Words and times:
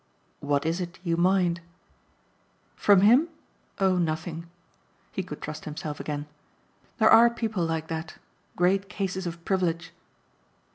"What 0.39 0.65
is 0.65 0.81
it 0.81 0.97
you 1.03 1.15
mind?" 1.15 1.61
"From 2.75 3.01
HIM? 3.01 3.27
Oh 3.77 3.99
nothing!" 3.99 4.49
He 5.11 5.21
could 5.21 5.43
trust 5.43 5.65
himself 5.65 5.99
again. 5.99 6.25
"There 6.97 7.11
are 7.11 7.29
people 7.29 7.63
like 7.63 7.87
that 7.89 8.15
great 8.55 8.89
cases 8.89 9.27
of 9.27 9.45
privilege." 9.45 9.91